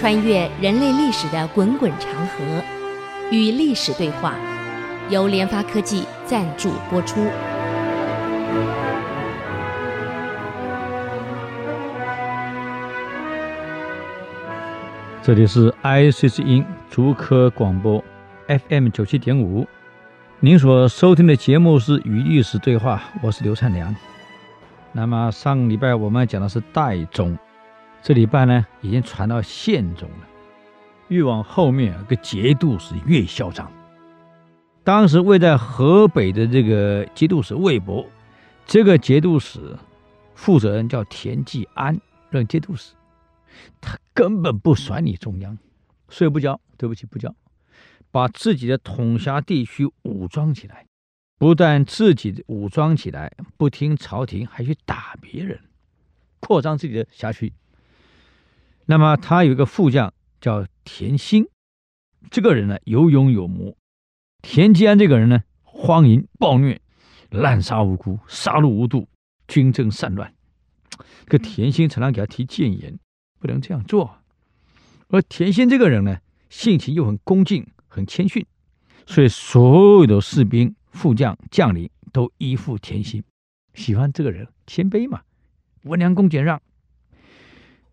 [0.00, 2.62] 穿越人类历史的滚滚长河，
[3.30, 4.34] 与历史对话，
[5.10, 7.20] 由联发科技赞助播出。
[15.22, 18.02] 这里是 I C C 音竹科广播
[18.48, 19.66] FM 九七点五，
[20.38, 23.94] 您所收听的节目是《与历史对话》，我是刘灿良。
[24.92, 27.38] 那么上礼拜我们讲的是代宗。
[28.02, 30.28] 这礼拜呢，已经传到县中了。
[31.08, 33.70] 越往后面，这个节度使越嚣张。
[34.82, 38.06] 当时位在河北的这个节度使魏博，
[38.64, 39.76] 这个节度使
[40.34, 42.00] 负责人叫田季安，
[42.30, 42.94] 任节度使。
[43.80, 45.58] 他根本不甩你中央，
[46.08, 47.34] 税不交，对不起，不交，
[48.10, 50.86] 把自己的统辖地区武装起来，
[51.38, 55.60] 不但自己武装起来，不听朝廷，还去打别人，
[56.38, 57.52] 扩张自己的辖区。
[58.90, 61.46] 那么他有一个副将叫田兴，
[62.28, 63.76] 这个人呢有勇有谋。
[64.42, 66.80] 田季安这个人呢荒淫暴虐，
[67.30, 69.06] 滥杀无辜，杀戮无度，
[69.46, 70.34] 军政散乱。
[71.28, 72.98] 这田兴常常给他提谏言，
[73.38, 74.18] 不能这样做。
[75.06, 76.18] 而田兴这个人呢
[76.48, 78.44] 性情又很恭敬，很谦逊，
[79.06, 83.22] 所以所有的士兵、副将、将领都依附田兴，
[83.72, 85.22] 喜欢这个人谦卑嘛，
[85.84, 86.60] 温良恭俭让。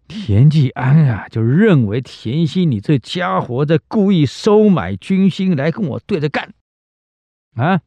[0.07, 6.53] 田季安啊，就认为田心你这家伙在故意收买军心来跟我对着干，
[7.55, 7.81] 啊，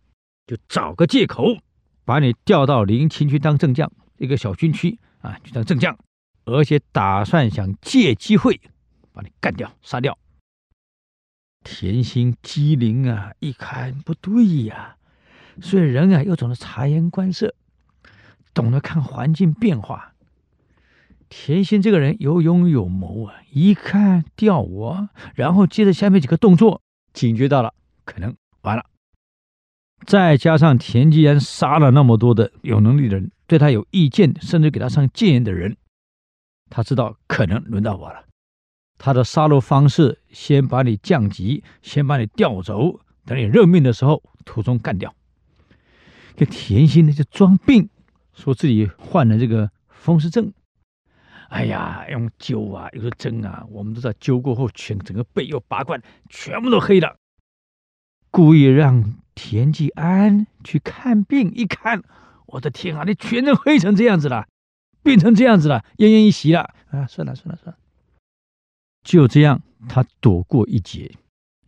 [0.47, 1.57] 就找个借口
[2.05, 5.99] 把你调到临清去当正将，一个小军区啊，去当正将，
[6.45, 8.61] 而且打算想借机会
[9.13, 10.19] 把你干掉、杀掉。
[11.65, 14.97] 田心机灵啊，一看不对呀，
[15.63, 17.55] 所以人啊又懂得察言观色，
[18.53, 20.10] 懂得看环境变化。
[21.31, 23.37] 田心这个人有勇有谋啊！
[23.53, 26.83] 一看调我，然后接着下面几个动作，
[27.15, 27.73] 警觉到了，
[28.05, 28.85] 可能完了。
[30.05, 35.77] 再加上田季安杀了那么多的有能力的人，对他有意见，甚至给他上谏言的人，
[36.69, 38.25] 他知道可能轮到我了。
[38.99, 45.15] 他的杀戮方式，先把你降级，先把你调走，等你任命的时候，途中干掉。
[46.37, 47.89] 这田心呢，就装病，
[48.35, 50.53] 说自己患了这个风湿症。
[51.51, 57.17] 哎呀，用灸啊，又是针啊，我们都知道灸过后，全整个背又拔罐，全部都黑了。
[58.31, 62.05] 故意让田季安去看病，一看，
[62.47, 64.47] 我的天啊，你全身黑成这样子了，
[65.03, 66.73] 变成这样子了，奄奄一息了。
[66.91, 67.79] 啊，算了算了算了，
[69.03, 71.11] 就这样，他躲过一劫。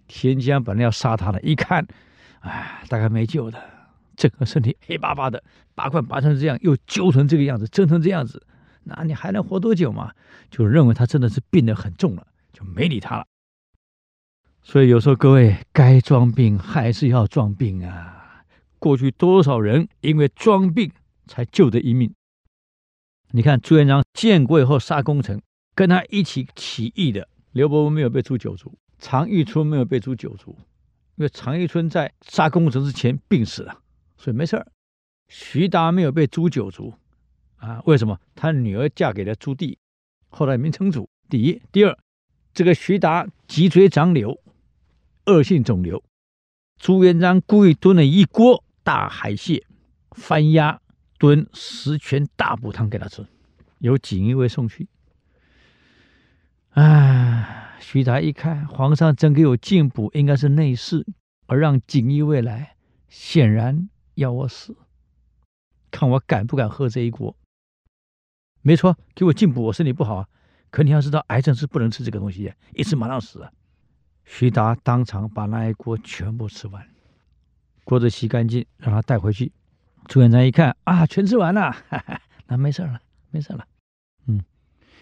[0.06, 1.84] 田季安本来要杀他的，一看，
[2.40, 3.58] 哎，大概没救了，
[4.14, 5.42] 整个身体黑巴巴的，
[5.74, 8.46] 拔罐拔成这样，又灸成这个样子，针成这样子。
[8.84, 10.12] 那你还能活多久嘛？
[10.50, 13.26] 就认为他真的是病得很重了，就没理他了。
[14.62, 18.44] 所以有时候各位该装病还是要装病啊！
[18.78, 20.90] 过去多少人因为装病
[21.26, 22.14] 才救得一命？
[23.30, 25.40] 你看朱元璋建国以后杀功臣，
[25.74, 30.56] 跟他一起起义的刘伯温没有被诛九族，常遇春没有被诛九族，
[31.16, 33.80] 因为常遇春在杀功臣之前病死了，
[34.16, 34.66] 所以没事儿。
[35.28, 36.94] 徐达没有被诛九族。
[37.62, 39.76] 啊，为什么他女儿嫁给了朱棣，
[40.28, 41.08] 后来明成祖？
[41.28, 41.96] 第一，第二，
[42.52, 44.40] 这个徐达脊椎长瘤，
[45.26, 46.02] 恶性肿瘤，
[46.76, 49.64] 朱元璋故意炖了一锅大海蟹，
[50.10, 50.80] 翻鸭
[51.20, 53.24] 炖十全大补汤给他吃，
[53.78, 54.88] 由锦衣卫送去。
[56.70, 61.06] 啊，徐达一看皇上真给我进补，应该是内侍，
[61.46, 62.74] 而让锦衣卫来，
[63.08, 64.76] 显然要我死，
[65.92, 67.36] 看我敢不敢喝这一锅。
[68.62, 70.28] 没错，给我进补，我身体不好啊。
[70.70, 73.46] 可你要知道，癌症是不能吃这个东西，一吃马上死。
[74.24, 76.88] 徐达当场把那一锅全部吃完，
[77.84, 79.52] 锅子洗干净，让他带回去。
[80.06, 83.00] 朱元璋一看啊，全吃完了，哈哈，那没事了，
[83.30, 83.66] 没事了。
[84.26, 84.42] 嗯，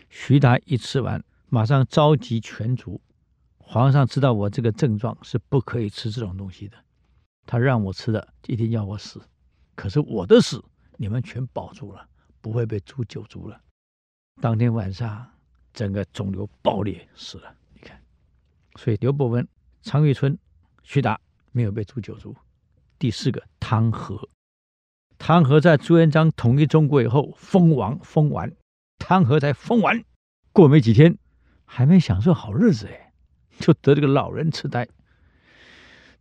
[0.08, 3.00] 徐达一吃完，马上召集全族。
[3.58, 6.76] 皇上知道我这个症状是不可以吃这种东西的，
[7.46, 9.20] 他让我吃的，一定要我死。
[9.76, 10.64] 可是我的死，
[10.96, 12.08] 你们全保住了。
[12.40, 13.60] 不会被诛九族了。
[14.40, 15.31] 当天晚上，
[15.72, 17.54] 整个肿瘤爆裂死了。
[17.75, 18.00] 你看，
[18.76, 19.46] 所以刘伯温、
[19.82, 20.38] 常遇春、
[20.82, 21.20] 徐达
[21.52, 22.34] 没有被诛九族。
[22.98, 24.28] 第四个汤和，
[25.19, 28.52] 汤和在朱元璋统一中国以后封王封完，
[28.98, 30.04] 汤和才封完，
[30.52, 31.19] 过没几天，
[31.64, 33.12] 还没享受好日子哎，
[33.58, 34.88] 就得这个老人痴呆。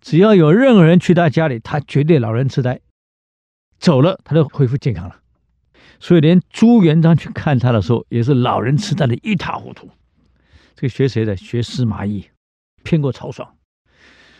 [0.01, 2.79] 只要有任何人去他家里，他绝对老人痴呆，
[3.77, 5.21] 走了他就恢复健康了。
[5.99, 9.89] 所以，连朱元璋去看他的时候，也是老人痴呆的一塌糊涂。
[10.75, 11.35] 这个学谁的？
[11.35, 12.29] 学司马懿，
[12.83, 13.55] 骗过曹爽。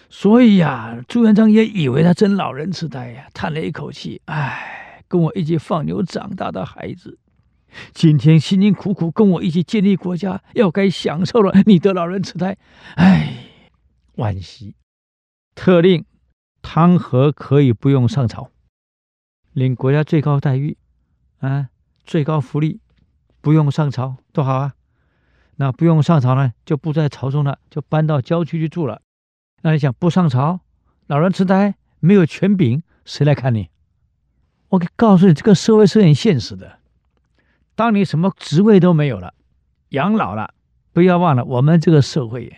[0.09, 7.19] 所以呀、朱元璋也以为他真老人痴呆呀，叹了一口气：“哎，跟我一起放牛长大的孩子，
[7.93, 11.53] 今天辛辛苦苦跟我一起建立国家，要该享受了。
[11.65, 12.57] 你得老人痴呆，
[12.95, 13.49] 哎，
[14.15, 14.75] 惋惜。”
[15.53, 16.05] 特令
[16.61, 18.49] 汤和可以不用上朝，
[19.51, 20.77] 领国家最高待遇，
[21.39, 21.69] 啊，
[22.05, 22.81] 最高福利，
[23.41, 24.73] 不用上朝多好啊！
[25.55, 29.01] 那不用上朝呢，就不在朝中了，就搬到郊区去住了。
[29.61, 30.61] 那你想不上朝，
[31.07, 33.69] 老人痴呆，没有权柄，谁来看你？
[34.69, 36.79] 我告诉你，这个社会是很现实的。
[37.75, 39.33] 当你什么职位都没有了，
[39.89, 40.53] 养老了，
[40.91, 42.55] 不要忘了，我们这个社会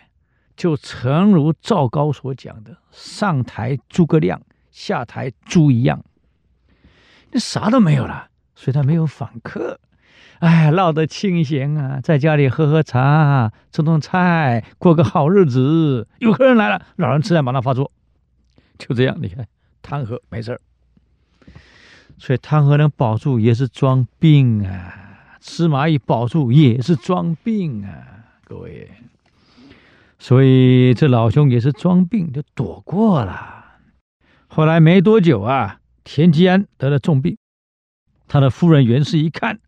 [0.56, 6.04] 就诚如赵高所讲的：“上台诸葛亮，下台猪一样。”
[7.32, 8.28] 你啥都没有了，
[8.62, 9.80] 所以他没有访客。
[10.38, 16.06] 哎，闹得清闲啊，在家里喝喝茶，种种菜，过个好日子。
[16.20, 17.90] 有客人来了，老人痴呆马上发作，
[18.78, 19.16] 就这样。
[19.20, 19.44] 你看，
[19.82, 20.60] 汤和没事儿，
[22.18, 24.94] 所以汤和能保住也是装病啊，
[25.40, 27.90] 司马懿保住也是装病啊，
[28.44, 28.88] 各位。
[30.20, 33.64] 所以这老兄也是装病就躲过了。
[34.46, 37.36] 后来没多久啊，田季安得了重病，
[38.32, 39.60] 他的夫人袁氏一看。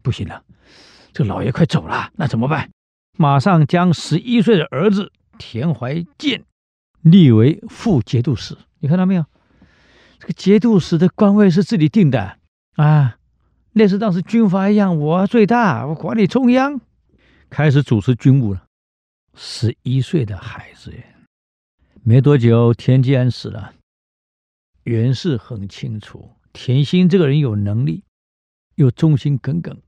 [0.00, 0.42] 不行了，
[1.12, 2.70] 这老爷快走了，那怎么办？
[3.18, 6.42] 马上将十一岁的儿子田怀建
[7.02, 8.56] 立为副节度使。
[8.80, 9.26] 你看到没有？
[10.18, 12.38] 这个节度使的官位是自己定的
[12.76, 13.18] 啊，
[13.72, 16.80] 那是当时军阀一样，我最大，我管理中央，
[17.50, 18.64] 开始主持军务了。
[19.34, 21.14] 十一岁的孩子耶，
[22.02, 23.74] 没多久，田季安死了。
[24.84, 28.04] 袁氏很清楚，田心这个人有能力，
[28.74, 29.80] 又忠心耿耿。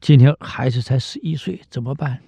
[0.00, 2.22] 今天孩子才十一岁，怎么办？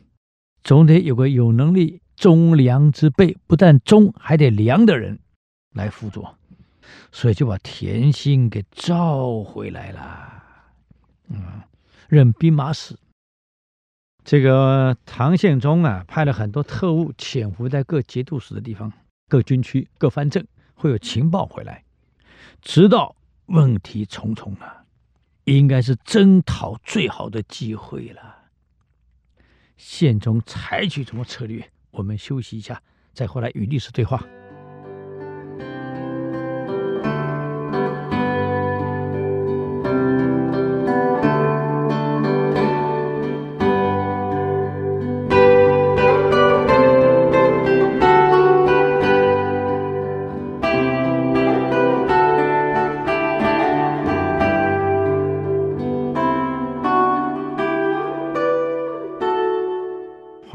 [0.62, 5.18] 总得有个有能力、忠良之辈，不但忠，还得良的人
[5.74, 6.36] 来辅佐，
[7.12, 10.42] 所以就把田心给召回来了。
[11.28, 11.62] 嗯，
[12.08, 12.96] 任兵马使。
[14.24, 18.92] 这个唐宪宗啊，派了很多特务潜伏在各节度使的地方、
[19.28, 21.84] 各军区、各藩镇，会有情报回来，
[22.60, 23.14] 直到
[23.46, 24.84] 问题重重啊。
[25.44, 28.48] 应该是征讨最好的机会了。
[29.76, 31.70] 宪宗采取什么策略？
[31.92, 32.82] 我们休息一下，
[33.12, 34.26] 再回来与历史对话。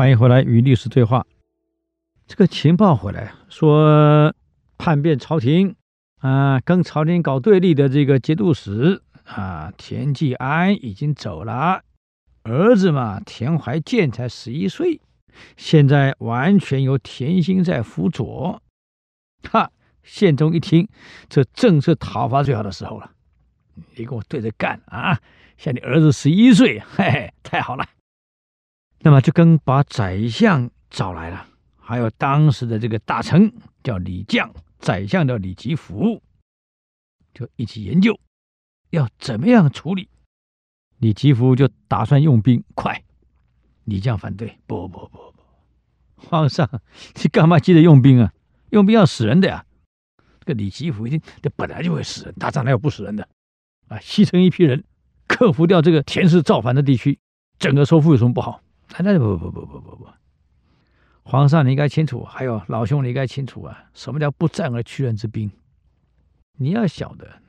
[0.02, 1.28] 欢迎回来与历史对话。
[2.26, 4.34] 这个情报回来说，
[4.76, 5.76] 叛变朝廷
[6.18, 11.84] 啊，跟朝廷搞对立的这个节度使啊，田季安已经走了，
[12.42, 15.00] 儿子嘛，田怀建才十一岁，
[15.56, 18.60] 现在完全由田兴在辅佐。
[19.52, 19.70] 哈，
[20.02, 20.90] 宪宗一听，
[21.30, 23.12] 这正是讨伐最好的时候了。
[23.96, 25.20] 你跟我对着干啊！
[25.60, 27.86] 像你儿子十一岁，嘿嘿，太好了。
[29.04, 31.48] 那么就跟把宰相找来了，
[31.80, 33.52] 还有当时的这个大臣
[33.84, 36.22] 叫李将，宰相叫李吉甫，
[37.34, 38.20] 就一起研究
[38.92, 40.08] 要怎么样处理。
[41.00, 43.04] 李吉甫就打算用兵，快！
[43.86, 45.34] 李将反对，不不不不，
[46.16, 46.70] 皇上，
[47.16, 48.32] 你干嘛急着用兵啊？
[48.70, 49.66] 用兵要死人的呀！
[50.40, 53.28] 这个李吉甫一定这本来就会死人，打仗哪有不死人的？
[53.88, 54.84] 啊，牺牲一批人，
[55.26, 57.18] 克服掉这个田氏造反的地区，
[57.58, 58.62] 整个收复有什么不好？
[59.00, 60.08] 那不不不不不不，
[61.24, 65.50] 皇上你应该清楚，还有老兄你应该清楚啊，什么叫不战而屈人之兵？
[66.58, 67.42] 你要晓得，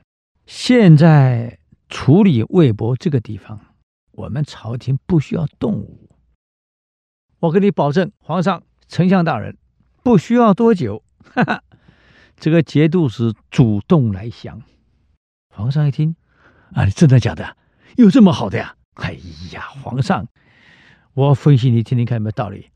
[0.45, 1.59] 现在
[1.89, 3.59] 处理魏博这个地方，
[4.11, 6.09] 我们朝廷不需要动武。
[7.39, 9.57] 我跟你保证，皇上、丞相大人，
[10.01, 11.03] 不需要多久，
[11.35, 11.63] 哈哈，
[12.37, 14.63] 这个节度使主动来降。
[15.49, 16.15] 皇上一听，
[16.71, 17.57] 啊，真的假的？
[17.97, 18.75] 有这么好的呀？
[18.93, 19.17] 哎
[19.51, 20.25] 呀，皇上。
[21.13, 22.69] 我分析你听听看有没有道理？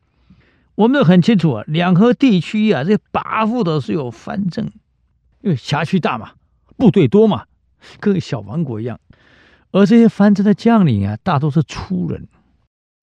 [0.76, 4.72] 我们都很清楚啊，两河地区啊，这跋扈的是有藩镇，
[5.40, 6.34] 因为辖区大嘛，
[6.76, 7.46] 部队多嘛，
[7.98, 9.00] 跟小王国一样。
[9.72, 12.28] 而这些藩镇的将领啊，大多是粗人，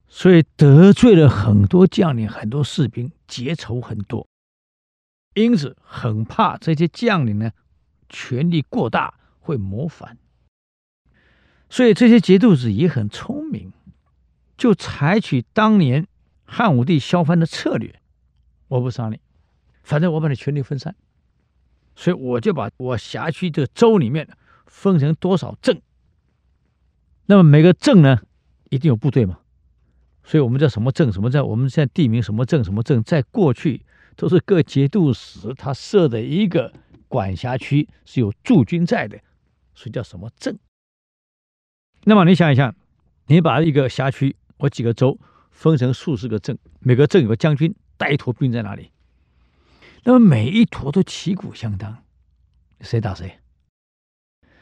[0.08, 4.26] 所以得罪了很多将领、很多士兵，结仇很多。
[5.34, 7.52] 因此，很怕这些将领呢，
[8.08, 10.18] 权力过大会谋反。
[11.70, 13.74] 所以这些节度使也很聪明。
[14.58, 16.08] 就采取当年
[16.46, 18.00] 汉武帝削藩的策略，
[18.68, 19.20] 我不杀你，
[19.84, 20.96] 反正我把你权力分散，
[21.96, 24.28] 所以我就把我辖区这个州里面
[24.66, 25.82] 分成多少镇，
[27.26, 28.22] 那么每个镇呢，
[28.70, 29.40] 一定有部队嘛，
[30.24, 33.86] 所以我们叫什么镇什么镇，我们现在地名什么镇什么镇，在过去
[34.16, 36.72] 都是各节度使他设的一个
[37.08, 39.20] 管辖区是有驻军在的，
[39.74, 40.58] 所以叫什么镇。
[42.04, 42.76] 那么你想一想，
[43.28, 45.20] 你把一个辖区我几个州
[45.52, 48.92] 分成数十个镇，每个镇有个将军带一坨兵在那里，
[50.04, 52.04] 那么每一坨都旗鼓相当，
[52.82, 53.40] 谁打谁？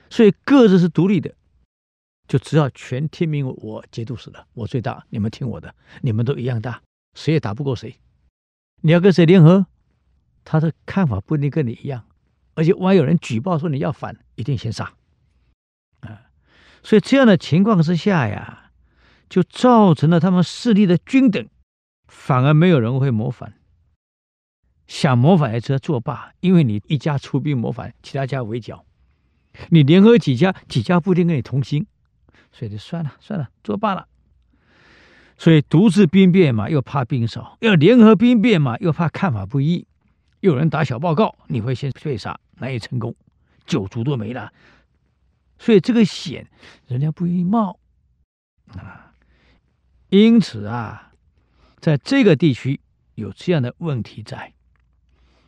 [0.09, 1.33] 所以各自是独立的，
[2.27, 6.81] 就只要全听命我节度使的，我最大，你们听我的，你们都一样大，
[7.15, 7.99] 谁也打不过谁。
[8.81, 9.65] 你要跟谁联合，
[10.43, 12.05] 他的看法不一定跟你一样，
[12.53, 14.93] 而且万一有人举报说你要反，一定先杀。
[16.01, 16.21] 啊
[16.83, 18.62] 所以这样的情况之下呀，
[19.33, 21.49] 就造成了他们势力的均等，
[22.07, 23.55] 反而没有人会谋反。
[24.85, 28.85] 想谋反也只能作罢，因为你一家出兵谋反，其他家围剿，
[29.69, 31.87] 你联合几家，几家不一定跟你同心，
[32.51, 34.07] 所以就算了算了，作罢了。
[35.35, 39.87] 所以独自兵变嘛，又怕兵少；要联合兵变嘛，又怕看法不一。
[40.41, 43.15] 有人打小报告，你会先被杀，难以成功，
[43.65, 44.53] 九族都没了。
[45.57, 46.47] 所以这个险
[46.85, 47.79] 人家不愿意冒
[48.77, 49.02] 啊，
[50.13, 51.11] 因此啊，
[51.79, 52.79] 在这个地区
[53.15, 54.53] 有这样的问题在，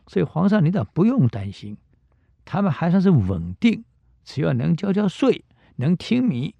[0.08, 1.76] 所以皇上你倒不用担心，
[2.44, 3.84] 他们还算是稳定，
[4.24, 5.44] 只要能交交税，
[5.76, 6.52] 能听命，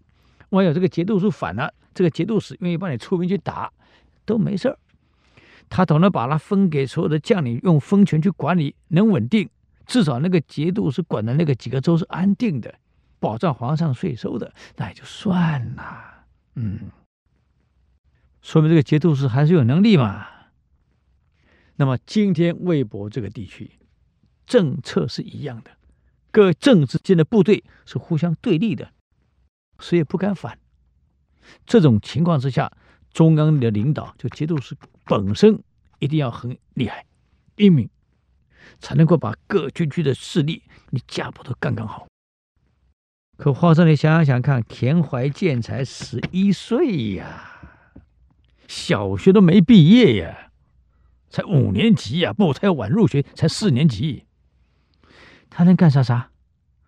[0.50, 3.72] 万一有这个节度使反了，这个节度使愿意帮你出兵去打，
[4.24, 4.78] 都没事儿。
[5.68, 9.50] 他懂得把它分给所有的将领，用分权去管理，能稳定，
[9.84, 12.72] 至少那个节度使管的那个几个州是安定的。
[13.18, 16.24] 保障皇上税收的，那也就算了。
[16.54, 16.78] 嗯，
[18.46, 20.24] 说明这个节度使还是有能力嘛。
[21.74, 23.72] 那么今天魏博这个地区
[24.46, 25.72] 政策是一样的，
[26.30, 28.92] 各政之间的部队是互相对立的，
[29.80, 30.60] 谁也不敢反。
[31.66, 32.70] 这种情况之下，
[33.12, 34.76] 中央的领导就节度使
[35.06, 35.60] 本身
[35.98, 37.04] 一定要很厉害、
[37.56, 37.90] 英明，
[38.78, 42.06] 才能够把各军区的势力你架不得刚刚好。
[43.36, 47.65] 可皇上，你想想看，田怀建才十一岁呀，
[48.68, 50.50] 小学都没毕业呀，
[51.28, 54.24] 才五年级呀，不，才晚入学，才四年级，
[55.50, 56.30] 他能干啥啥？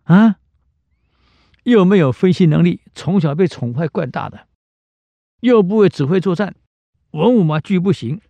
[0.05, 0.37] 啊？
[1.65, 4.49] 又没有分析能力，从小被宠坏惯大的，
[5.41, 6.55] 又不会指挥作战，
[7.11, 8.21] 文武嘛俱不行，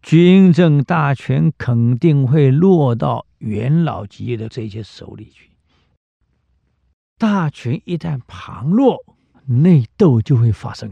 [0.00, 5.50] 军政大权肯定会落到元老级的这些手里去。
[7.18, 9.04] 大权一旦旁落，
[9.44, 10.90] 内斗就会发生，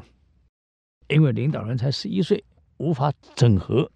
[1.10, 2.42] 因为领导人才十一岁，
[2.78, 3.90] 无法整合，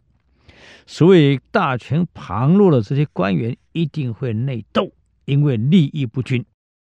[0.86, 4.92] 所以大权旁落的这些官员一定会内斗，
[5.24, 6.44] 因为利益不均，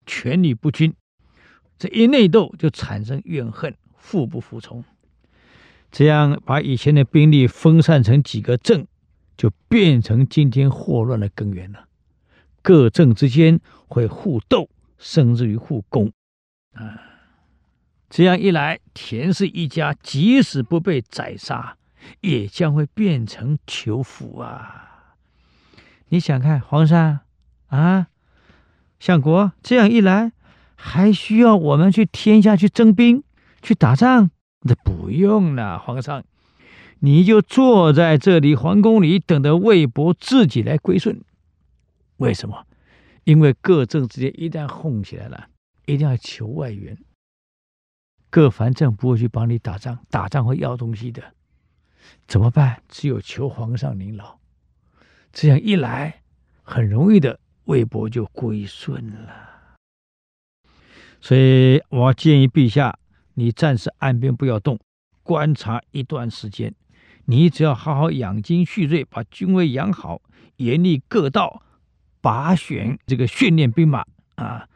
[0.07, 0.95] 权力不均，
[1.79, 4.85] 这一内斗就产生怨恨，互不服从，
[5.91, 8.87] 这样把以前的兵力分散成几个镇，
[9.37, 11.89] 就变成今天祸乱的根源了，
[12.63, 14.69] 各镇之间会互斗。
[14.97, 16.11] 甚至于互攻，
[16.73, 16.99] 啊，
[18.11, 21.77] 这样一来，田氏一家即使不被宰杀，
[22.21, 25.17] 也将会变成囚俘啊！
[26.09, 27.21] 你想看皇上
[27.69, 28.09] 啊，
[29.01, 30.33] 相国这样一来，
[30.77, 33.25] 还需要我们去天下去征兵
[33.63, 34.31] 去打仗？
[34.61, 36.25] 那不用了，皇上，
[37.01, 41.21] 你就坐在这里皇宫里，等着魏博自己来归顺。
[42.19, 42.65] 为什么？
[43.25, 45.49] 因为各镇之间一旦哄起来了，
[45.87, 46.97] 一定要求外援。
[48.35, 51.23] 各藩镇不会去帮你打仗，打仗会要东西的，
[52.27, 52.83] 怎么办？
[52.89, 54.41] 只有求皇上您老。
[55.33, 56.21] 这样一来，
[56.65, 59.77] 很容易的，魏博就归顺了。
[61.21, 62.99] 所以我建议陛下，
[63.35, 64.81] 你暂时岸边不要动，
[65.23, 66.75] 观察一段时间。
[67.27, 70.21] 你只要好好养精蓄锐，把军威养好，
[70.57, 71.63] 严厉各道。
[72.21, 74.69] 拔选这个训练兵马啊，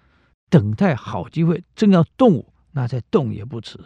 [0.49, 3.77] 等待好机会，正要动武，那再动也不迟。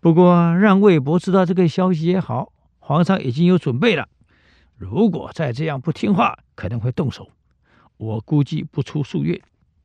[0.00, 4.08] 不过让魏博知道这个消息也好，皇上已经有准备了。
[4.76, 7.30] 如果再这样不听话，可能会动手。
[7.98, 9.40] 我估计不出数月，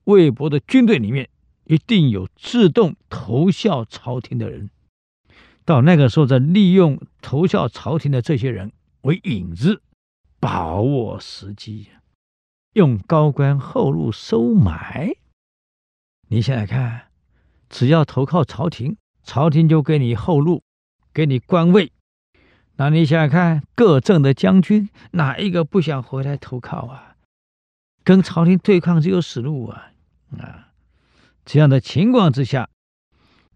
[0.05, 1.29] 魏博的军队里面
[1.65, 4.71] 一定有自动投效朝廷的人。
[5.63, 8.71] 到那个时候，再利用投效朝廷的这些人
[9.01, 9.83] 为引子，
[10.39, 11.89] 把握时机。
[12.73, 15.15] 用高官厚禄收买，
[16.29, 17.06] 你想想看，
[17.69, 20.63] 只要投靠朝廷，朝廷就给你后路，
[21.13, 21.91] 给你官位，
[22.77, 27.15] 那你想想看，各镇的将军哪一个不想回来投靠啊？
[28.03, 29.91] 跟朝廷对抗只有死路啊！
[30.37, 30.69] 啊，
[31.43, 32.69] 这样的情况之下，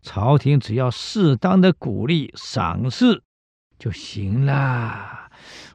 [0.02, 3.24] 朝廷只要适当的鼓励赏赐
[3.80, 5.30] 就行了。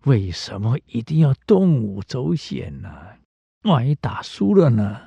[0.04, 2.90] 为什么一定要动武走险呢？
[3.62, 5.00] 万一打输了呢？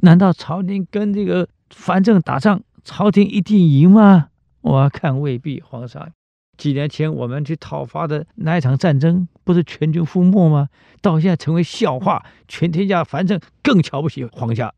[0.00, 4.28] 难道朝廷跟这个藩镇打仗，朝廷一定赢吗？
[4.62, 6.10] 我看未必，皇上。
[6.56, 10.68] 几年前我们去讨伐的那一场战争，不是全军覆没吗？
[11.02, 14.72] 到现在成为笑话，全天下反正更瞧不起皇家，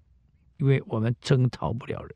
[0.59, 2.11] 因为我们征讨不了人。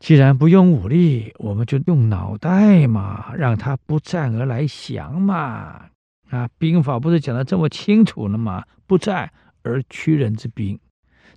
[0.00, 5.84] 既然不用武力，我们就用脑袋嘛，让他不战而来降嘛。
[6.30, 8.64] 啊，兵法不是讲的这么清楚了吗？
[8.86, 9.30] 不战
[9.62, 10.78] 而屈人之兵，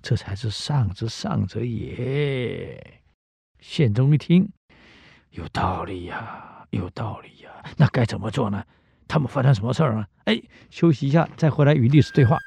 [0.02, 3.00] 这才是上之上者也。
[3.60, 4.48] 宪宗一听。
[5.30, 8.64] 有道理呀、有道理呀、那该怎么做呢？
[9.08, 10.06] 他们发生什么事儿了？
[10.24, 12.38] 哎，休息一下，再回来与历史对话。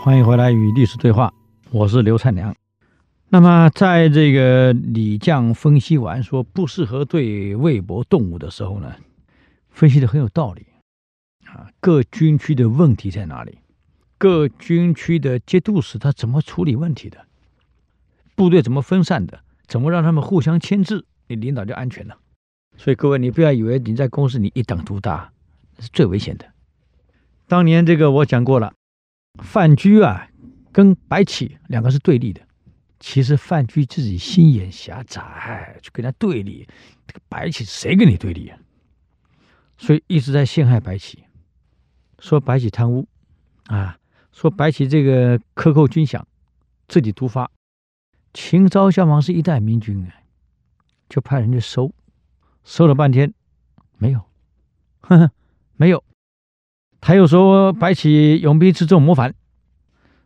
[0.00, 1.34] 欢迎回来与历史对话，
[1.70, 2.54] 我是刘灿良。
[3.30, 8.94] 那么，在这个李将分析完说不适合对魏博动武的时候呢，
[9.70, 10.64] 分析的很有道理
[11.46, 11.68] 啊。
[11.80, 13.58] 各军区的问题在哪里？
[14.16, 17.26] 各军区的节度使他怎么处理问题的？
[18.36, 19.40] 部队怎么分散的？
[19.66, 21.04] 怎么让他们互相牵制？
[21.26, 22.16] 你领导就安全了。
[22.76, 25.32] 所以各位，你不要以为你在公司你一党独大，
[25.80, 26.46] 是最危险的。
[27.48, 28.74] 当年这个我讲过了。
[29.38, 30.28] 范雎啊，
[30.72, 32.40] 跟白起两个是对立的。
[33.00, 36.66] 其实范雎自己心眼狭窄，就跟他对立。
[37.06, 38.58] 这个白起谁跟你对立啊？
[39.76, 41.22] 所以一直在陷害白起，
[42.18, 43.06] 说白起贪污
[43.66, 43.96] 啊，
[44.32, 46.22] 说白起这个克扣军饷，
[46.88, 47.48] 自己独发。
[48.34, 50.12] 秦昭襄王是一代明君啊，
[51.08, 51.92] 就派人去搜，
[52.64, 53.32] 搜了半天
[53.96, 54.20] 没有，
[55.00, 55.30] 呵呵，
[55.76, 56.02] 没有。
[57.00, 59.32] 他又说白起拥兵自重谋反，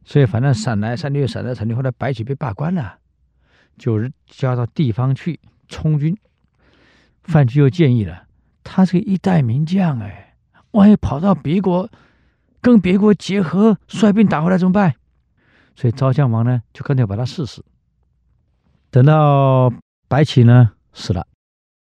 [0.04, 1.74] 所以反正闪来闪去，闪来闪去。
[1.74, 2.98] 后来白起被罢官了，
[3.76, 6.16] 就是交到地方去充军。
[7.22, 8.24] 范雎又建议了，
[8.64, 10.34] 他是个一代名将，哎，
[10.72, 11.88] 万一跑到别国
[12.60, 14.94] 跟别国结合，率兵打回来怎么办？
[15.76, 17.62] 所以昭襄王呢，就干脆把他试试。
[18.90, 19.72] 等到
[20.08, 21.26] 白起呢死了，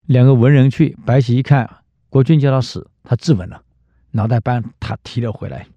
[0.08, 1.70] 两个文人去，白起一看
[2.10, 3.64] 国君叫他死，他自刎了。
[4.12, 5.68] 脑袋帮他提了回来。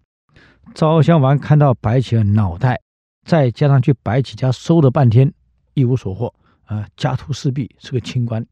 [0.74, 2.80] 昭襄王看到白起的脑袋，
[3.26, 5.32] 再加上去白起家搜了半天，
[5.74, 8.46] 一无所获啊，家徒四壁，是个清官。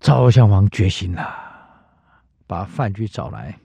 [0.00, 1.26] 昭襄王决心了，
[2.46, 3.60] 把范雎找来。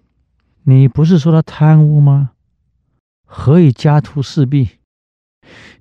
[0.64, 2.32] 你不是说他贪污吗？
[3.26, 4.70] 何以家徒四壁？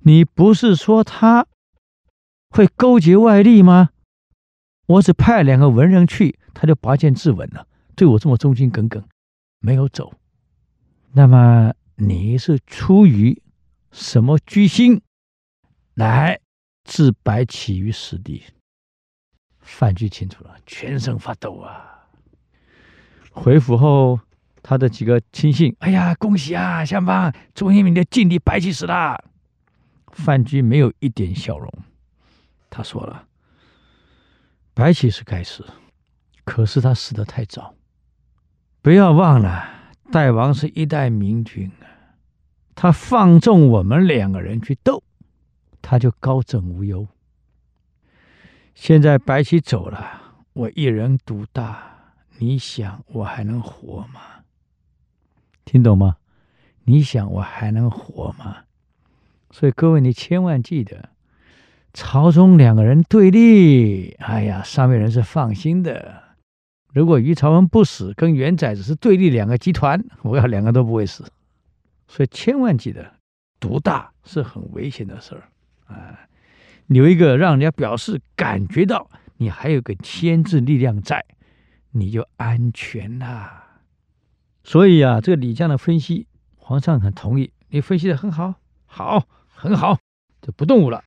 [0.01, 1.45] 你不是说他
[2.49, 3.89] 会勾结外力吗？
[4.87, 9.03] 我只派两个文人去，他就拔剑自刎了，对我这么忠心耿耿。
[9.59, 10.13] 没有走，
[11.11, 13.41] 那么你是出于
[13.91, 15.01] 什么居心
[15.95, 16.39] 来
[16.83, 18.43] 置白起于死地？
[19.59, 22.07] 范雎清楚了，全身发抖啊！
[23.31, 24.19] 回府后，
[24.63, 29.23] 他的几个亲信，哎呀，恭喜啊，相邦，终于你的劲敌白起死了。
[30.11, 31.71] 范雎没有一点笑容，
[32.69, 33.27] 他说了
[34.73, 35.65] ：“白起是该死，
[36.43, 37.75] 可是他死得太早。”
[38.81, 39.69] 不要忘了，
[40.09, 42.15] 代王是一代明君啊，
[42.75, 45.03] 他放纵我们两个人去斗，
[45.81, 47.05] 他就高枕无忧。
[48.73, 50.21] 现在白起走了，
[50.53, 54.21] 我一人独大，你想我还能活吗？
[55.65, 56.15] 听懂吗？
[56.85, 58.59] 你想我还能活吗？
[59.51, 61.09] 所以各位，你千万记得，
[61.93, 66.28] 朝中两个人对立，哎呀，上面人是放心的。
[66.91, 71.23] 如果于朝文不死，跟元载只是对立两个集团， 我要两个都不会死。
[72.07, 73.13] 所以千万记得，
[73.59, 75.43] 独大是很危险的事儿
[75.93, 76.19] 啊！
[76.87, 81.23] 留一个让人家表示感觉到你还有个牵制力量在，
[81.91, 83.65] 你就安全了。
[84.63, 86.25] 所以啊，这个李将的分析，
[86.57, 88.55] 皇上很同意，你分析的很好，
[88.87, 89.99] 好，很好，
[90.41, 91.03] 就不动武了。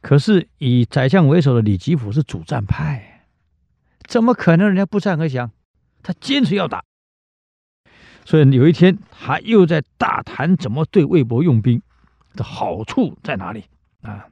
[0.00, 3.09] 可是以宰相为首的李吉甫是主战派。
[4.10, 5.52] 怎么可能人家不战而降？
[6.02, 6.82] 他坚持要打。
[8.24, 11.80] 所以有一天，他又在大谈怎么对魏博用兵
[12.34, 13.66] 的好处在哪里
[14.02, 14.26] 啊？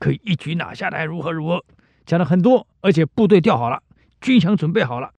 [0.00, 1.64] 可以一举拿下来，如何如何，
[2.04, 3.80] 讲了很多，而且部队调好了，
[4.20, 5.12] 军饷准备好了，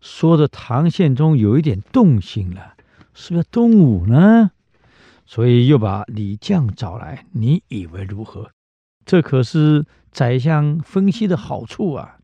[0.00, 2.76] 说的唐宪宗有一点动心了，
[3.12, 4.52] 是不是要动武呢？
[5.26, 8.50] 所以又把李将找来，你以为如何？
[9.04, 12.17] 这可是宰相分析的好处啊！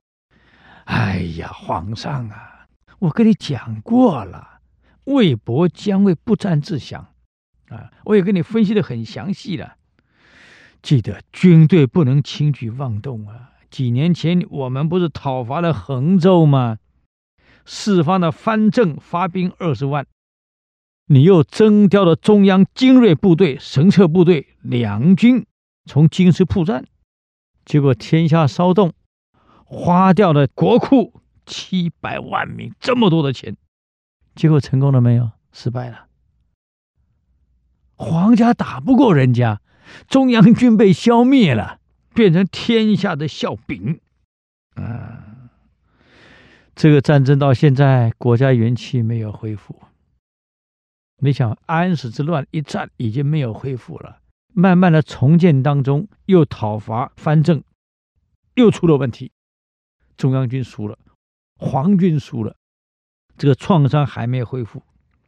[0.85, 2.67] 哎呀，皇上啊，
[2.99, 4.61] 我跟你讲过了，
[5.05, 7.09] 魏博将会不战自降
[7.69, 7.91] 啊！
[8.05, 9.77] 我也跟你分析的很详细了。
[10.83, 13.53] 记得军队不能轻举妄动啊！
[13.71, 16.79] 几年前我们不是讨伐了横州吗？
[17.65, 20.07] 四方的藩镇发兵二十万，
[21.07, 25.47] 你又征调了中央精锐部队、神策部队两军，
[25.87, 26.85] 从京师铺战，
[27.65, 28.93] 结果天下骚动。
[29.65, 33.57] 花掉了国库七百万名，这么多的钱，
[34.35, 35.31] 结果成功了没有？
[35.53, 36.07] 失败了。
[37.97, 39.61] 皇家打不过人家，
[40.09, 41.79] 中央军被消灭了，
[42.13, 44.01] 变成天下的笑柄。
[44.75, 45.51] 啊，
[46.75, 49.81] 这个战争到现在，国家元气没有恢复。
[51.19, 54.19] 你想安史之乱一战已经没有恢复了，
[54.53, 57.63] 慢慢的重建当中，又讨伐藩镇，
[58.55, 59.31] 又出了问题。
[60.17, 60.99] 中央军输了，
[61.57, 62.57] 皇军输了，
[63.37, 64.83] 这个创伤还没恢复，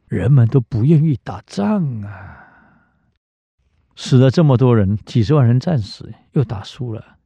[0.07, 2.45] 人们都不愿意打仗啊！
[3.95, 7.17] 死了这么多人，几十万人战死，又打输了，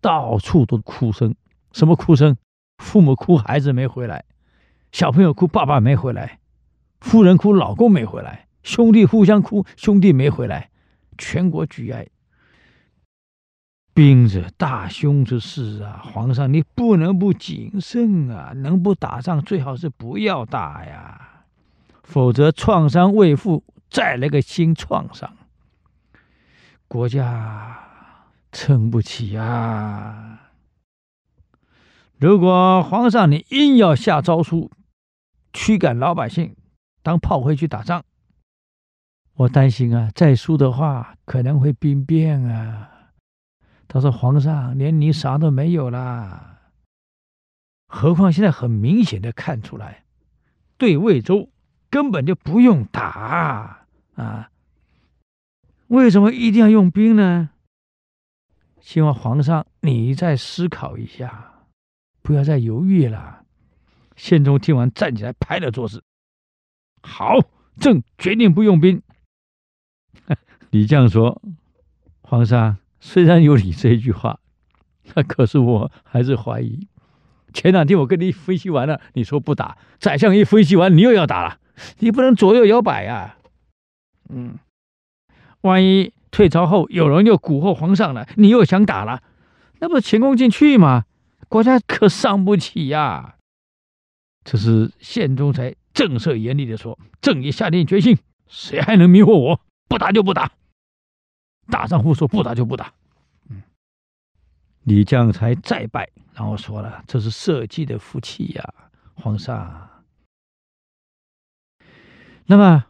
[0.00, 1.34] 到处都哭声。
[1.72, 2.36] 什么哭声？
[2.78, 4.24] 父母哭孩子没回来，
[4.92, 6.40] 小朋友哭爸爸没回来，
[7.00, 10.70] 夫人哭老公没回来，兄弟互相哭兄弟没回来，
[11.16, 12.06] 全国举哀。
[13.94, 16.00] 兵者，大凶之事啊！
[16.02, 18.52] 皇上，你不能不谨慎啊！
[18.56, 21.44] 能不打仗，最好是不要打呀，
[22.02, 25.36] 否则创伤未复，再来个新创伤，
[26.88, 27.78] 国家
[28.50, 30.52] 撑不起啊！
[32.16, 34.70] 如果皇上你硬要下诏书，
[35.52, 36.56] 驱赶老百姓
[37.02, 38.02] 当炮灰去打仗，
[39.34, 42.88] 我担心啊，再输的话可能会兵变啊。
[43.92, 46.62] 他说：“皇上，连你啥都没有啦。
[47.88, 50.04] 何况现在很明显的看出来，
[50.78, 51.50] 对魏州
[51.90, 54.50] 根本就不用打啊！
[55.88, 57.50] 为什么一定要用兵呢？
[58.80, 61.66] 希望皇上你再思考一下，
[62.22, 63.44] 不要再犹豫了。”
[64.16, 66.02] 宪宗听完，站起来拍了桌子
[67.04, 67.34] ：“好，
[67.78, 69.02] 朕决定不用兵。”
[70.72, 71.42] 李将说
[72.24, 74.38] ：“皇上。”虽然有你这一句话，
[75.26, 76.86] 可是我还是怀疑。
[77.52, 81.58] 前两天我跟你分析完了，你说不打，宰相一分析完，你又要打了，
[81.98, 83.36] 你不能左右摇摆啊。
[84.30, 84.56] 嗯，
[85.62, 89.20] 万一退朝后有人又蛊惑皇上了，你又想打了，
[89.80, 91.04] 那不是前功尽弃吗？
[91.48, 93.34] 国家可伤不起呀。
[94.44, 99.60] 这是宪宗才正色严厉的说：“朕已下定决心，谁还能迷惑我？
[99.88, 100.52] 不打就不打。”
[101.68, 102.92] 大丈夫说不打就不打，
[103.48, 103.62] 嗯，
[104.82, 108.74] 李将才再拜，然后说了：“这是社稷的福气呀，
[109.14, 109.88] 皇上。”
[112.46, 112.84] 那么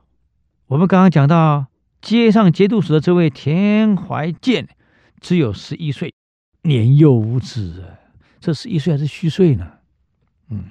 [0.66, 1.66] 我们刚刚讲到
[2.00, 4.68] 接上节度使的这位田怀建，
[5.20, 6.14] 只有十一岁，
[6.62, 7.85] 年幼无知，
[8.40, 9.78] 这十一岁还是虚岁呢？
[10.48, 10.70] 嗯，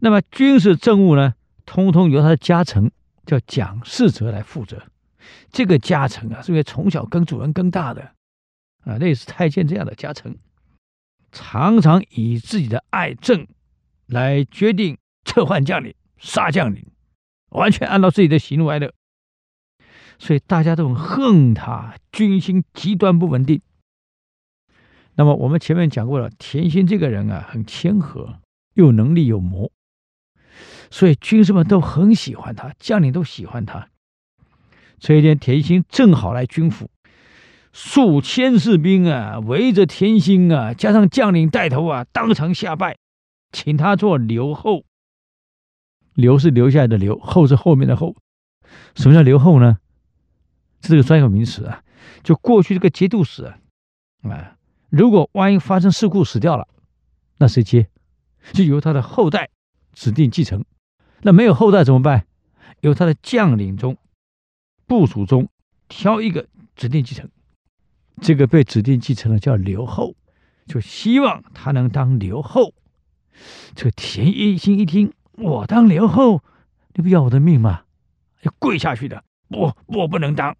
[0.00, 1.34] 那么军事政务呢，
[1.66, 2.90] 通通由他的家臣
[3.26, 4.82] 叫蒋士哲来负责。
[5.50, 8.12] 这个加成啊，是因为从小跟主人跟大的，
[8.84, 10.36] 啊，类似太监这样的加成，
[11.32, 13.46] 常常以自己的爱憎
[14.06, 16.86] 来决定撤换将领、杀将领，
[17.50, 18.92] 完全按照自己的喜怒哀乐，
[20.18, 23.60] 所以大家都很恨他，军心极端不稳定。
[25.16, 28.40] 那么我们前面讲过了，田心这个人啊，很谦和，
[28.74, 29.70] 又能力有谋，
[30.90, 33.88] 所以军士们都很喜欢他，将领都喜欢他。
[35.06, 36.88] 这一天，田兴正好来军府，
[37.74, 42.96] 数千士兵啊围着田兴啊，加上将领带头啊，当场下拜，
[43.52, 44.86] 请他做留后。
[46.14, 48.16] 留是留下来的留，后是后面的后。
[48.94, 49.76] 什么叫留后呢？
[50.80, 51.82] 这个专有名词啊，
[52.22, 53.58] 就过去这个节度使啊，
[54.22, 54.56] 啊，
[54.88, 56.66] 如果万一发生事故死掉了，
[57.36, 57.88] 那谁接？
[58.54, 59.50] 就由他的后代
[59.92, 60.64] 指定继承。
[61.20, 62.24] 那没有后代怎么办？
[62.80, 63.98] 由他的将领中。
[64.94, 65.48] 部署中
[65.88, 67.28] 挑一个指定继承，
[68.22, 70.14] 这个被指定继承的叫刘后，
[70.66, 72.72] 就希望他能当刘后。
[73.74, 76.44] 这个田一心一听，我当刘后，
[76.94, 77.82] 你不要我的命吗？
[78.42, 79.24] 要跪下去的。
[79.48, 80.56] 我，我不能当。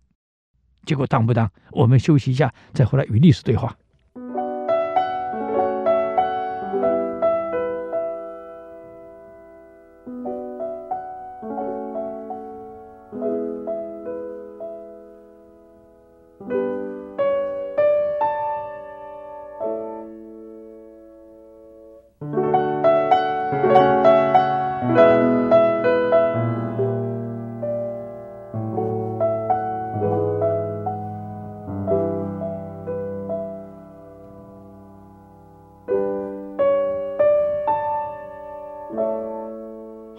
[0.85, 1.49] 结果当不当？
[1.71, 3.77] 我们休息一下，再回来与历史对话。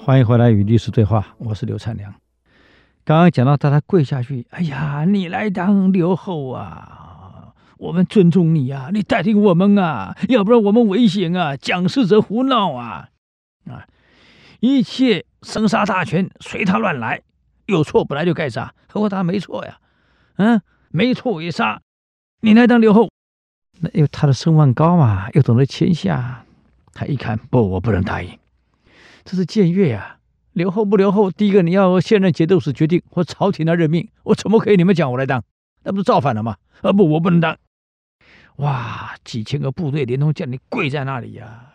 [0.06, 2.14] 欢迎回来与历史对话，我是刘灿良。
[3.04, 13.10] 刚刚讲到，大家跪下去，哎呀，你来当刘后啊，我们尊重你啊，你代替我们啊，要不然我们危险啊，讲事者胡闹啊，
[13.68, 13.88] 啊，
[14.60, 17.24] 一切生杀大权随他乱来，
[17.66, 19.80] 有错本来就该杀，何况他没错呀，
[20.36, 21.82] 嗯，没错也杀，
[22.42, 23.10] 你来当刘后，
[23.80, 26.46] 那因为他的声望高嘛，又懂得谦下，
[26.94, 28.30] 他一看，不，我不能答应。
[29.26, 30.20] 这是僭越呀！
[30.54, 35.44] 留后不留后，第一个你要现任节度使决定，或朝廷来任命，我怎么可以你们讲我来当？
[35.84, 36.58] 那不是造反了吗？
[36.82, 37.58] 啊不，我不能当！
[38.58, 41.74] 哇，几千个部队连同将领跪在那里呀、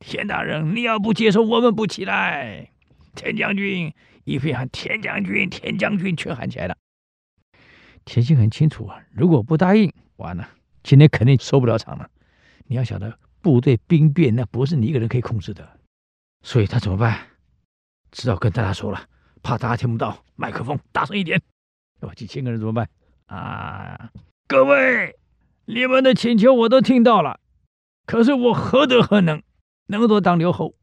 [0.00, 2.70] 田大人，你要不接受，我们不起来！
[3.14, 3.92] 田将军
[4.24, 6.76] 一片喊田将军，田将军全喊起来了。
[8.06, 10.48] 田心很清楚啊，如果不答应，完了，
[10.82, 12.08] 今天肯定收不了场了。
[12.66, 15.75] 你要晓得，部队兵变那不是你一个人可以控制的。
[16.42, 17.18] 所以他怎么办？
[18.12, 19.08] 只好跟大家说了，
[19.42, 21.42] 怕大家听不到，麦克风大声一点。
[22.00, 22.88] 有几千个人怎么办？
[23.26, 24.10] 啊，
[24.46, 25.16] 各位，
[25.64, 27.40] 你们的请求我都听到了，
[28.06, 29.42] 可是我何德何能，
[29.86, 30.74] 能够当留后？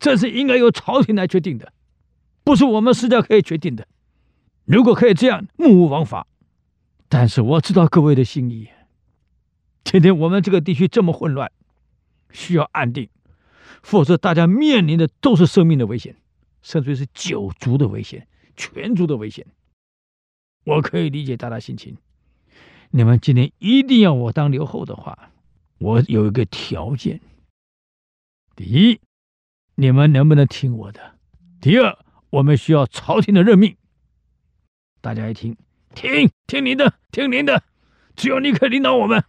[0.00, 1.72] 这是应该由朝廷来决定的，
[2.42, 3.86] 不是我们私家可以决定的。
[4.64, 6.26] 如果可以这样，目无王法。
[7.08, 8.70] 但是我知道各位的心意，
[9.84, 11.52] 今天我们这个地区这么混乱，
[12.30, 13.08] 需要安定。
[13.82, 16.16] 否则，大家面临的都是生命的危险，
[16.62, 19.46] 甚至是九族的危险、全族的危险。
[20.64, 21.96] 我可以理解大家心情。
[22.90, 25.30] 你们今天一定要我当留后的话，
[25.78, 27.20] 我有一个条件：
[28.54, 29.00] 第一，
[29.74, 31.00] 你们能不能听我的；
[31.60, 31.98] 第二，
[32.30, 33.76] 我们需要朝廷的任命。
[35.00, 35.56] 大家一听，
[35.94, 37.64] 听听您的，听您的，
[38.14, 39.24] 只有你可以领导我们。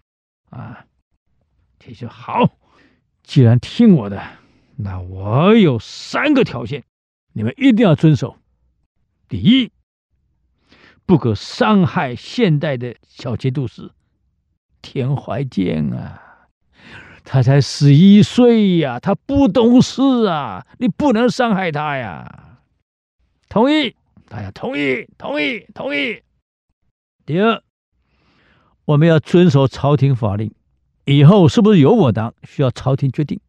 [0.52, 0.86] 啊，
[1.80, 2.58] 听说好，
[3.24, 4.43] 既然听我的。
[4.84, 6.84] 那我有三个条件，
[7.32, 8.36] 你们一定要遵守。
[9.30, 9.72] 第一，
[11.06, 13.90] 不可伤害现代的小节度使
[14.82, 16.50] 田怀建啊，
[17.24, 22.60] 他才十一岁呀，他不懂事啊，你不能伤害他呀。
[23.48, 23.96] 同意，
[24.28, 26.22] 大家同意，同意，同意。
[27.26, 27.64] 第二，
[28.84, 30.54] 我们要遵守朝廷法令，
[31.06, 33.40] 以后是不是由我当，需要朝廷决定。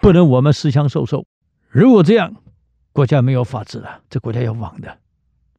[0.00, 1.26] 不能我们私相授受，
[1.68, 2.36] 如果这样，
[2.92, 4.98] 国家没有法治了，这国家要亡的。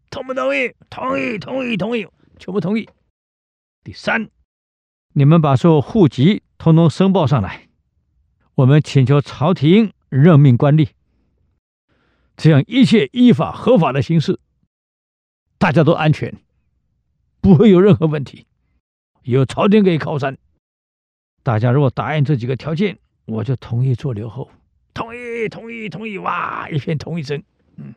[0.10, 0.74] 同不同意？
[0.90, 2.08] 同意，同意，同意，
[2.40, 2.88] 全部同意。
[3.84, 4.30] 第三，
[5.14, 7.68] 你们把所有户籍通通申报上来，
[8.56, 10.90] 我们请求朝廷任命官吏，
[12.36, 14.40] 这样一切依法合法的形式，
[15.58, 16.34] 大家都安全，
[17.42, 18.46] 不会有任何问题，
[19.24, 20.38] 有朝廷可以靠山。
[21.44, 23.00] 大家如果答应这几个条件。
[23.28, 24.50] 我就同意做留后，
[24.94, 26.18] 同意，同意，同意！
[26.18, 27.44] 哇，一片同意声。
[27.76, 27.94] 嗯，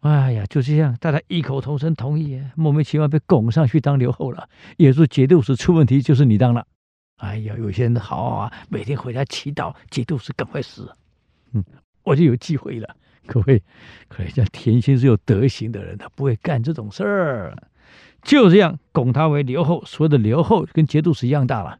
[0.00, 4.48] 哎呀，就这样，大家异口同声同意，莫名其妙被拱上去当留后了。
[4.76, 6.64] 也说节度使出问题，就是你当了。
[7.16, 10.88] 哎呀，有些人好啊，每天回家祈祷节度使赶快死。
[11.52, 11.64] 嗯，
[12.04, 12.96] 我就有机会了。
[13.26, 13.60] 各位，
[14.08, 17.56] 可以像田心是有德行的人，他不会干这种事儿。
[18.22, 21.78] 就这样拱他为留后，所有的留后跟节度使一样大了。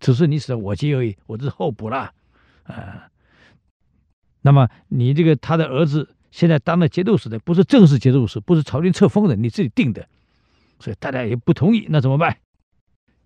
[0.00, 2.12] 只是你死了我接而已，我这是候补了，
[2.64, 3.10] 啊，
[4.42, 10.06] 那么你这个他的儿子现在当了节度使的，不是正式节度使，不是朝廷册封的，你自己定的，
[10.78, 12.36] 所以大家也不同意，那怎么办？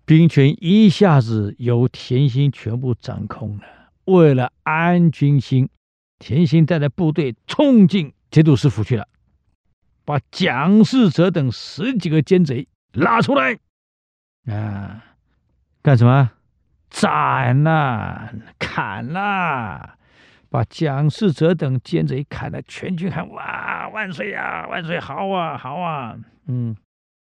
[0.05, 3.63] 兵权一下子由田心全部掌控了。
[4.05, 5.69] 为了安军心，
[6.17, 9.07] 田心带着部队冲进节度使府去了，
[10.05, 13.59] 把蒋士哲等十几个奸贼拉出来，
[14.45, 15.03] 啊，
[15.83, 16.31] 干什么？
[16.89, 19.97] 斩了，砍了，
[20.49, 26.75] 把蒋世哲等奸贼砍了，全军喊哇万岁呀，万岁，好啊，好啊，嗯。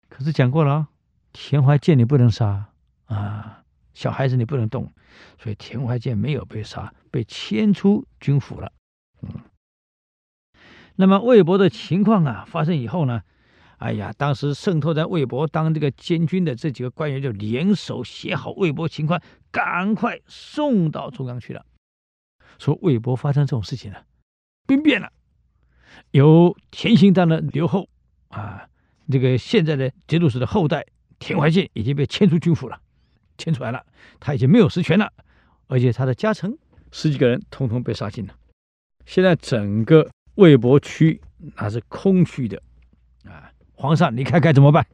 [0.08, 0.88] 可是讲过了，
[1.32, 2.66] 田怀建你不能杀
[3.06, 3.62] 啊，
[3.94, 4.92] 小孩子你不能动，
[5.38, 8.72] 所以田怀建没有被杀，被迁出军府了。
[9.22, 9.40] 嗯，
[10.96, 13.22] 那么魏博的情况啊发生以后呢，
[13.82, 21.66] 哎呀，当时渗透在魏博当这个监军的这几个官员就联手写好魏博情况，赶快送到中央去了。
[22.60, 24.04] 说魏博发生这种事情了，
[24.68, 25.10] 兵变了，
[26.12, 27.88] 由田兴当的留后
[28.28, 28.68] 啊，
[29.10, 30.86] 这个现在的节度使的后代
[31.18, 32.80] 田怀建已经被迁出军府了，
[33.36, 33.84] 迁出来了，
[34.20, 35.12] 他已经没有实权了，
[35.66, 36.56] 而且他的家臣
[36.92, 38.34] 十几个人通通被杀尽了。
[39.06, 41.20] 现在整个魏博区
[41.56, 42.62] 那是空虚的！
[43.82, 44.86] 皇上，你看该怎么办？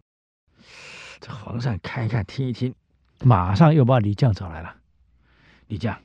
[1.20, 2.74] 这皇上看一看，听一听，
[3.22, 4.76] 马上又把李将找来了。
[5.66, 6.00] 李将，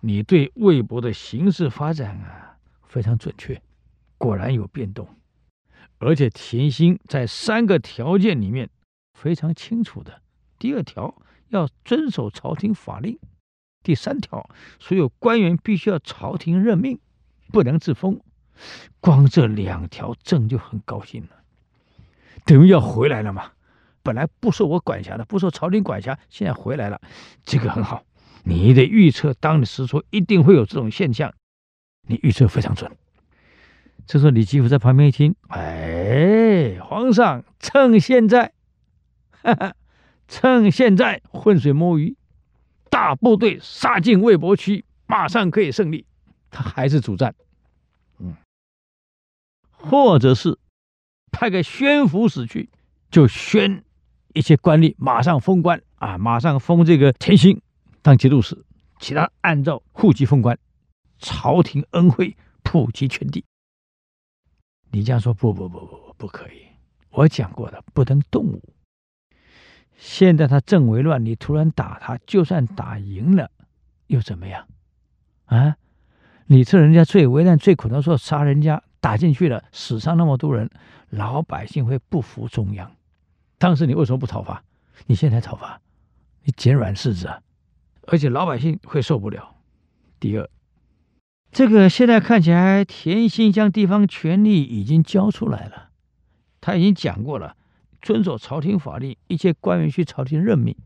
[0.00, 3.62] 你对魏博的形势发展啊非常准确，
[4.18, 5.08] 果然有变动，
[5.98, 8.68] 而且田心在三个条件里面
[9.14, 10.20] 非常清楚的。
[10.58, 11.14] 第二条
[11.50, 13.16] 要遵守朝廷法令。
[13.84, 16.98] 第三条，所有官员必须要朝廷任命，
[17.52, 18.20] 不能自封。
[18.98, 21.44] 光这两条，朕就很高兴了，
[22.46, 23.52] 等于要回来了嘛。
[24.02, 26.98] 本来不受我管辖的，不受朝廷管辖，现在回来了，
[27.44, 28.02] 这个很好。
[28.44, 31.34] 你的预测当时说一定会有这种现象，
[32.06, 32.90] 你预测非常准。
[34.06, 38.52] 这时候李吉甫在旁边一听，哎，皇上，趁现在，
[39.42, 39.74] 哈哈，
[40.28, 42.16] 趁现在浑水摸鱼。
[42.88, 46.06] 大部队杀进魏博区，马上可以胜利。
[46.50, 47.34] 他还是主战，
[48.20, 48.36] 嗯，
[49.72, 50.56] 或者是
[51.36, 52.70] 派个宣抚使去，
[53.10, 53.84] 就宣
[54.32, 57.60] 一些官吏马上封官啊，马上封这个田兴
[58.00, 58.64] 当节度使，
[58.98, 60.58] 其他按照户籍封官，
[61.18, 63.44] 朝廷恩惠普及全地。
[64.90, 66.62] 你这样说不不不不不不可以，
[67.10, 68.62] 我讲过的，不能动武。
[69.98, 73.50] 现在他正为乱，你突然打他，就算打赢了，
[74.06, 74.66] 又怎么样？
[75.44, 75.76] 啊，
[76.46, 80.70] 你趁人家最危难、最苦的时候杀人家，打进去了，死伤那么多人，
[81.10, 82.92] 老百姓会不服中央。
[83.58, 84.62] 当时你为什么不讨伐？
[85.06, 85.80] 你现在讨伐，
[86.44, 87.40] 你捡软柿子啊！
[88.06, 89.54] 而且老百姓会受不了。
[90.18, 90.48] 第二，
[91.50, 95.90] 这个现在看起来，田心将地方权力已经交出来了，
[96.60, 97.56] 他已经讲过了。
[98.02, 100.76] 遵守朝廷法令，一切官员需朝廷任命，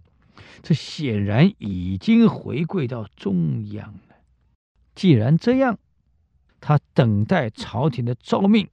[0.62, 4.16] 这显然已经回归到中央了。
[4.94, 5.78] 既然这样，
[6.60, 8.68] 他等待朝廷的诏命，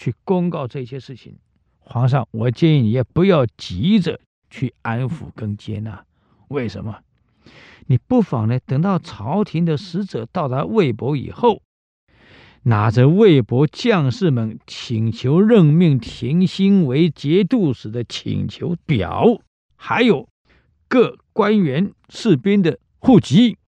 [0.00, 1.36] 去公告这些事情。
[1.78, 6.06] 皇上，我建议你也不要急着去安抚跟接纳。
[6.48, 7.00] 为什么？
[7.86, 11.60] 你不妨呢，等到朝廷的使者到达魏博以后。
[12.62, 19.42] 拿着魏博将士们请求任命田兴为节度使的请求表，
[19.76, 20.28] 还有
[20.88, 23.58] 各官员士兵的户籍，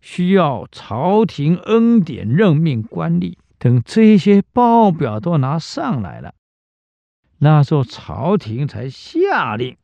[0.00, 6.34] 需要朝廷恩典任命官吏等这些报表都拿上来了，
[7.38, 9.76] 那时候朝廷才下令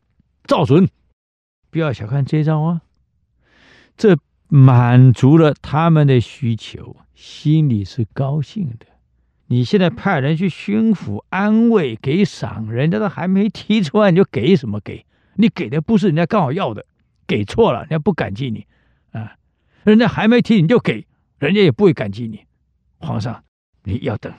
[0.45, 0.89] 照准。
[1.71, 2.83] 不要小看这招啊，
[3.97, 4.19] 这。
[4.55, 8.85] 满足了他们的需求，心里是高兴的。
[9.47, 15.07] 你现在派人去巡抚安慰给赏，人家都还没提出来，你就给什么给？
[15.37, 16.85] 你给的不是人家刚好要的，
[17.27, 18.67] 给错了，人家不感激你
[19.13, 19.37] 啊！
[19.85, 21.07] 人家还没提你就给，
[21.39, 22.45] 人家也不会感激你。
[22.99, 23.43] 皇上，
[23.85, 24.33] 你要等，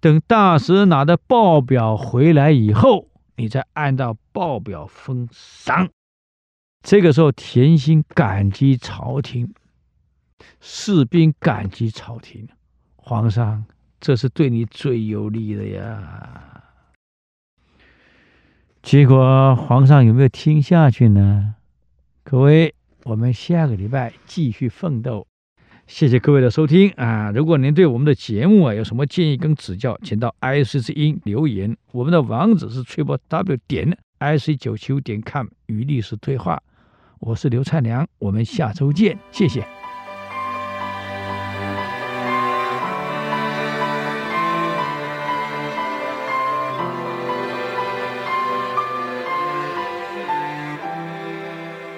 [0.00, 5.90] 等大师拿的报表回来以后，你再按照报表封赏。
[6.82, 9.52] 这个时候，田心感激朝廷，
[10.60, 12.48] 士兵感激朝廷，
[12.96, 13.64] 皇上，
[14.00, 16.64] 这是对你最有利的呀。
[18.82, 21.54] 结果皇上有没有听下去呢？
[22.24, 25.26] 各位，我们下个礼拜继续奋斗。
[25.86, 27.30] 谢谢各位的收听啊！
[27.34, 31.76] 如果您对我们的节目啊有什么建议跟指教，请到 IC 之音留言。
[31.92, 36.62] 我们的网址是 triple w 点 ic 九七五点 com 与历史对话。
[37.18, 39.62] 我是刘灿良，我们下周见，谢谢。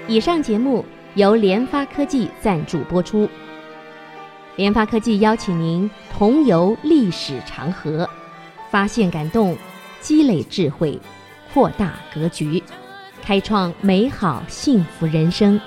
[0.09, 0.85] 以上节目
[1.15, 3.29] 由联发科技赞助播出。
[4.57, 8.09] 联发科技邀请您同游历史长河，
[8.71, 9.57] 发现感动，
[10.01, 10.97] 积累智慧，
[11.53, 12.63] 扩大格局。
[13.21, 15.61] 开创美好幸福人生。